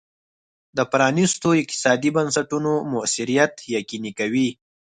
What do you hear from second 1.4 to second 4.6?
اقتصادي بنسټونو موثریت یقیني کوي.